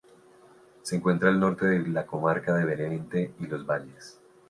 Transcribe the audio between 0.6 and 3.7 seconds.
Se encuentra al norte de la comarca de Benavente y los